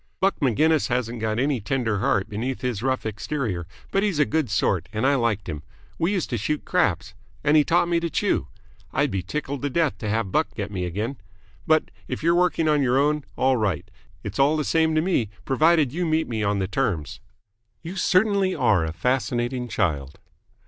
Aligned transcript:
Buck 0.19 0.41
Maginnis 0.41 0.87
hasn't 0.87 1.21
got 1.21 1.37
any 1.37 1.61
tender 1.61 1.99
heart 1.99 2.27
beneath 2.27 2.61
his 2.61 2.81
rough 2.81 3.05
exterior, 3.05 3.67
but 3.91 4.01
he's 4.01 4.17
a 4.17 4.25
good 4.25 4.49
sort 4.49 4.89
and 4.91 5.05
I 5.05 5.13
liked 5.13 5.47
him. 5.47 5.61
We 5.99 6.11
used 6.11 6.31
to 6.31 6.39
shoot 6.39 6.65
craps. 6.65 7.13
And 7.43 7.55
he 7.55 7.63
taught 7.63 7.87
me 7.87 7.99
to 7.99 8.09
chew. 8.09 8.47
I'd 8.91 9.11
be 9.11 9.21
tickled 9.21 9.61
to 9.61 9.69
death 9.69 9.99
to 9.99 10.09
have 10.09 10.31
Buck 10.31 10.55
get 10.55 10.71
me 10.71 10.85
again. 10.85 11.17
But, 11.67 11.91
if 12.07 12.23
you're 12.23 12.33
working 12.33 12.67
on 12.67 12.81
your 12.81 12.97
own, 12.97 13.25
all 13.37 13.57
right. 13.57 13.91
It's 14.23 14.39
all 14.39 14.57
the 14.57 14.63
same 14.63 14.95
to 14.95 15.01
me, 15.01 15.29
provided 15.45 15.93
you 15.93 16.03
meet 16.07 16.27
me 16.27 16.41
on 16.41 16.57
the 16.57 16.67
terms." 16.67 17.19
"You 17.83 17.95
certainly 17.95 18.55
are 18.55 18.83
a 18.83 18.93
fascinating 18.93 19.67
child." 19.67 20.17